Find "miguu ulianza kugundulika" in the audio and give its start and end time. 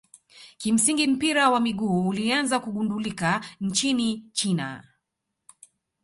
1.59-3.45